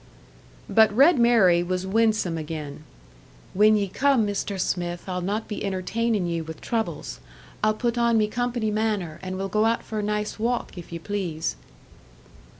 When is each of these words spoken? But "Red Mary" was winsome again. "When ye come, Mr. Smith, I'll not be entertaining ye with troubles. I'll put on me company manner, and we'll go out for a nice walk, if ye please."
But 0.67 0.91
"Red 0.91 1.19
Mary" 1.19 1.61
was 1.61 1.85
winsome 1.85 2.35
again. 2.35 2.85
"When 3.53 3.75
ye 3.77 3.87
come, 3.87 4.25
Mr. 4.25 4.59
Smith, 4.59 5.03
I'll 5.07 5.21
not 5.21 5.47
be 5.47 5.63
entertaining 5.63 6.25
ye 6.25 6.41
with 6.41 6.59
troubles. 6.59 7.19
I'll 7.63 7.75
put 7.75 7.99
on 7.99 8.17
me 8.17 8.27
company 8.27 8.71
manner, 8.71 9.19
and 9.21 9.37
we'll 9.37 9.47
go 9.47 9.65
out 9.65 9.83
for 9.83 9.99
a 9.99 10.03
nice 10.03 10.39
walk, 10.39 10.75
if 10.75 10.91
ye 10.91 10.97
please." 10.97 11.55